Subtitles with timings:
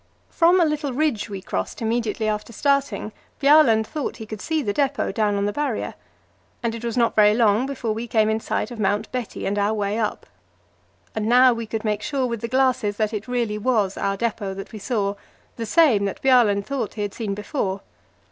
[0.31, 4.73] From a little ridge we crossed immediately after starting, Bjaaland thought he could see the
[4.73, 5.93] depot down on the Barrier,
[6.63, 9.59] and it was not very long before we came in sight of Mount Betty and
[9.59, 10.25] our way up.
[11.13, 14.55] And now we could make sure with the glasses that it really was our depot
[14.55, 15.13] that we saw
[15.55, 17.81] the same that Bjaaland thought he had seen before.